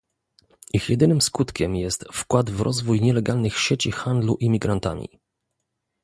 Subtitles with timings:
[0.73, 5.09] Ich jedynym skutkiem jest wkład w rozwój nielegalnych sieci handlu imigrantami